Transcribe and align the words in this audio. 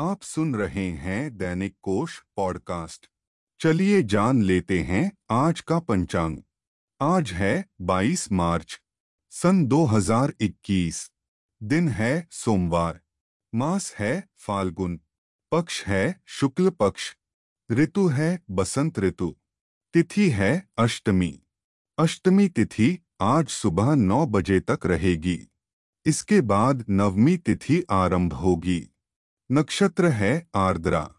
आप 0.00 0.22
सुन 0.22 0.54
रहे 0.54 0.90
हैं 0.90 1.36
दैनिक 1.36 1.74
कोश 1.82 2.22
पॉडकास्ट। 2.36 3.06
चलिए 3.60 4.02
जान 4.02 4.42
लेते 4.42 4.78
हैं 4.80 5.10
आज 5.30 5.60
का 5.60 5.78
पंचांग। 5.78 6.36
आज 7.00 7.30
है 7.32 7.64
22 7.80 8.32
मार्च, 8.32 8.80
सन 9.32 9.64
2021 9.66 11.00
दिन 11.62 11.88
है 11.88 12.28
सोमवार, 12.30 13.00
मास 13.54 13.94
है 13.98 14.28
फाल्गुन, 14.36 15.00
पक्ष 15.52 15.84
है 15.86 16.20
शुक्ल 16.26 16.70
पक्ष, 16.70 17.14
ऋतु 17.70 18.06
है 18.08 18.30
बसंत 18.50 18.98
ऋतु, 18.98 19.34
तिथि 19.94 20.28
है 20.30 20.52
अष्टमी। 20.78 21.42
अष्टमी 21.98 22.48
तिथि 22.48 22.98
आज 23.20 23.48
सुबह 23.48 23.94
नौ 23.94 24.26
बजे 24.26 24.60
तक 24.60 24.86
रहेगी, 24.86 25.38
इसके 26.06 26.40
बाद 26.40 26.84
नवमी 26.90 27.36
तिथि 27.36 27.82
आरंभ 27.90 28.32
होगी। 28.34 28.80
नक्षत्र 29.52 30.06
है 30.06 30.48
आर्द्रा। 30.54 31.14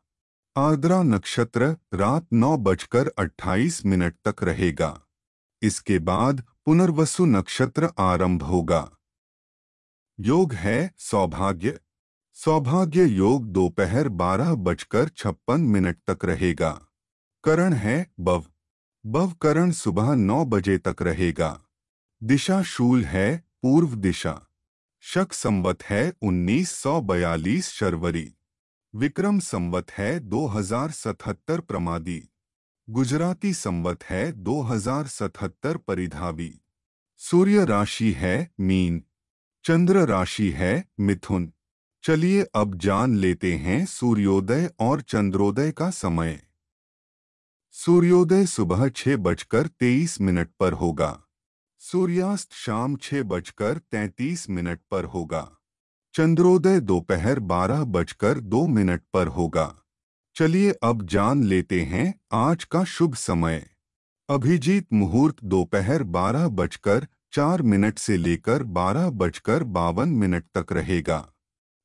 आर्द्रा 0.57 1.03
नक्षत्र 1.03 1.77
रात 1.93 2.27
नौ 2.33 2.57
बजकर 2.57 3.07
अट्ठाईस 3.07 3.85
मिनट 3.85 4.15
तक 4.27 4.43
रहेगा। 4.43 5.01
इसके 5.61 5.99
बाद 5.99 6.43
पुनर्वसु 6.65 7.25
नक्षत्र 7.25 7.89
आरंभ 7.99 8.43
होगा। 8.43 8.91
योग 10.19 10.53
है 10.53 10.95
सौभाग्य। 10.97 11.79
सौभाग्य 12.33 13.05
योग 13.05 13.45
दोपहर 13.45 14.09
बारह 14.09 14.55
बजकर 14.55 15.09
छप्पन 15.09 15.61
मिनट 15.61 15.97
तक 16.09 16.25
रहेगा। 16.25 16.71
करण 17.43 17.73
है 17.73 18.11
बव। 18.19 18.45
बव 19.05 19.31
करण 19.31 19.71
सुबह 19.71 20.15
नौ 20.15 20.45
बजे 20.45 20.77
तक 20.77 20.95
रहेगा। 21.01 21.61
दिशा 22.23 22.63
शूल 22.63 23.05
है 23.05 23.43
पूर्व 23.61 23.95
दिशा। 23.95 24.45
शक 25.01 25.33
संवत 25.33 25.83
है 25.83 26.13
1942 26.21 27.69
शर्वरी। 27.69 28.33
विक्रम 28.95 29.39
संवत 29.39 29.91
है 29.91 30.19
2077 30.19 31.59
प्रमादी। 31.59 32.29
गुजराती 32.89 33.53
संवत 33.53 34.03
है 34.03 34.31
2077 34.31 35.77
परिधावी। 35.77 36.61
सूर्य 37.17 37.65
राशि 37.65 38.11
है 38.11 38.51
मीन। 38.59 39.03
चंद्र 39.63 39.97
राशि 39.97 40.51
है 40.51 40.85
मिथुन। 40.99 41.53
चलिए 42.03 42.43
अब 42.55 42.75
जान 42.75 43.15
लेते 43.15 43.53
हैं 43.53 43.85
सूर्योदय 43.85 44.71
और 44.79 45.01
चंद्रोदय 45.01 45.71
का 45.71 45.89
समय। 45.89 46.43
सूर्योदय 47.71 48.45
सुबह 48.45 48.89
छह 48.89 49.15
बजकर 49.17 49.67
तेईस 49.67 50.21
मिनट 50.21 50.49
पर 50.59 50.73
होगा। 50.73 51.23
सूर्यास्त 51.81 52.53
शाम 52.53 52.95
छह 52.95 53.23
बजकर 53.23 53.77
तैंतीस 53.77 54.49
मिनट 54.49 54.79
पर 54.91 55.03
होगा। 55.03 55.57
चंद्रोदय 56.13 56.79
दोपहर 56.79 57.39
बारह 57.39 57.83
बजकर 57.83 58.39
दो 58.39 58.67
मिनट 58.67 59.01
पर 59.13 59.27
होगा। 59.27 59.75
चलिए 60.35 60.71
अब 60.83 61.05
जान 61.05 61.43
लेते 61.43 61.81
हैं 61.81 62.19
आज 62.31 62.63
का 62.63 62.83
शुभ 62.83 63.15
समय। 63.15 63.65
अभिजीत 64.29 64.87
मुहूर्त 64.93 65.43
दोपहर 65.43 66.03
बारह 66.03 66.47
बजकर 66.47 67.07
चार 67.33 67.61
मिनट 67.61 67.99
से 67.99 68.17
लेकर 68.17 68.63
बारह 68.63 69.09
बजकर 69.09 69.63
बावन 69.63 70.09
मिनट 70.09 70.45
तक 70.57 70.73
रहेगा। 70.73 71.25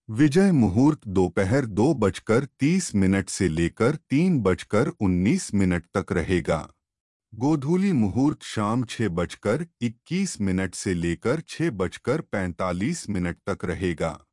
विजय 0.09 0.53
मुहूर्त 0.53 1.09
दोपहर 1.09 1.67
दो 1.67 1.95
बजकर 1.95 2.45
तीस 2.45 2.95
मिनट 2.95 3.29
से 3.29 3.49
लेकर 3.49 3.97
तीन 4.11 4.41
बजकर 4.41 4.89
उन्नीस 4.89 5.55
मिनट 5.55 5.87
तक 5.97 6.13
रहेगा। 6.13 6.74
गोधूली 7.39 7.93
मुहूर्त 7.93 8.43
शाम 8.43 8.85
छह 8.85 9.09
बजकर 9.09 9.67
इक्कीस 9.81 10.41
मिनट 10.41 10.75
से 10.75 10.95
लेकर 10.95 11.41
छह 11.41 11.71
बजकर 11.71 12.21
पैंतालीस 12.21 13.09
मिनट 13.11 13.37
तक 13.49 13.65
रहेगा। 13.65 14.27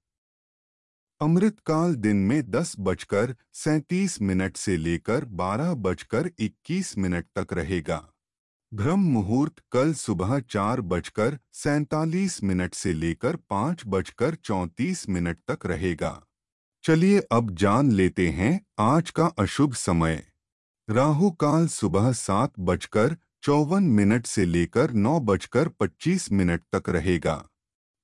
अमृतकाल 1.21 1.95
दिन 1.95 2.17
में 2.17 2.51
दस 2.51 2.75
बजकर 2.79 3.35
सैंतीस 3.53 4.21
मिनट 4.21 4.57
से 4.57 4.77
लेकर 4.77 5.25
बारह 5.25 5.73
बजकर 5.73 6.31
इक्कीस 6.39 6.97
मिनट 6.97 7.25
तक 7.35 7.53
रहेगा। 7.53 8.13
ब्रह्म 8.73 8.99
मुहूर्त 8.99 9.63
कल 9.71 9.93
सुबह 9.93 10.39
चार 10.39 10.81
बजकर 10.81 11.39
सैतालीस 11.53 12.43
मिनट 12.43 12.73
से 12.73 12.93
लेकर 12.93 13.35
पाँच 13.35 13.83
बजकर 13.87 14.35
चौंतीस 14.35 15.09
मिनट 15.09 15.37
तक 15.51 15.65
रहेगा। 15.65 16.21
चलिए 16.83 17.19
अब 17.31 17.55
जान 17.55 17.91
लेते 17.91 18.29
हैं 18.29 18.65
आज 18.79 19.09
का 19.09 19.25
अशुभ 19.25 19.73
समय। 19.73 20.30
राहु 20.91 21.31
काल 21.31 21.67
सुबह 21.67 22.11
सात 22.11 22.51
बजकर 22.59 23.15
चौवन 23.43 23.83
मिनट 23.83 24.25
से 24.25 24.45
लेकर 24.45 24.91
नौ 24.93 25.19
बजकर 25.19 25.67
पच्चीस 25.67 26.31
मिनट 26.31 26.61
तक 26.75 26.89
रहेगा। 26.89 27.47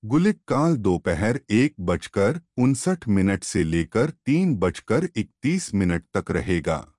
गुलिक 0.04 0.40
काल 0.48 0.76
दोपहर 0.78 1.40
एक 1.50 1.76
बजकर 1.80 2.40
उनसठ 2.58 3.08
मिनट 3.08 3.44
से 3.44 3.64
लेकर 3.64 4.10
तीन 4.26 4.56
बजकर 4.56 5.10
इकतीस 5.16 5.74
मिनट 5.76 6.04
तक 6.18 6.32
रहेगा। 6.32 6.94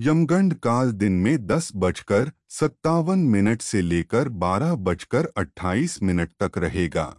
यमगंड 0.00 0.54
काल 0.54 0.92
दिन 0.92 1.12
में 1.12 1.46
दस 1.46 1.72
बजकर 1.76 2.32
सत्तावन 2.50 3.18
मिनट 3.18 3.62
से 3.62 3.82
लेकर 3.82 4.28
बारह 4.28 4.74
बजकर 4.74 5.28
अट्ठाईस 5.36 6.02
मिनट 6.02 6.30
तक 6.42 6.58
रहेगा। 6.58 7.14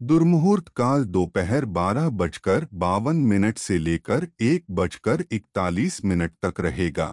दुर्मुहूर्त 0.00 0.68
काल 0.68 1.04
दोपहर 1.04 1.64
बारह 1.64 2.08
बजकर 2.08 2.66
बावन 2.74 3.16
मिनट 3.16 3.58
से 3.58 3.78
लेकर 3.78 4.26
एक 4.40 4.64
बजकर 4.70 5.24
इकतालीस 5.32 6.04
मिनट 6.04 6.32
तक 6.44 6.60
रहेगा। 6.60 7.06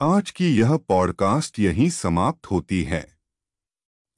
आज 0.00 0.30
की 0.30 0.48
यह 0.56 0.76
पॉडकास्ट 0.76 1.58
यहीं 1.58 1.90
समाप्त 1.90 2.50
होती 2.50 2.82
है। 2.82 3.06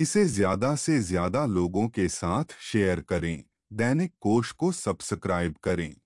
इसे 0.01 0.25
ज़्यादा 0.25 0.75
से 0.77 0.99
ज़्यादा 1.01 1.47
लोगों 1.47 1.89
के 1.89 2.09
साथ 2.09 2.57
शेयर 2.61 3.01
करें। 3.01 3.45
दैनिक 3.73 4.13
कोश 4.21 4.53
को 4.53 4.73
सब्सक्राइब 4.73 5.55
करें। 5.65 6.00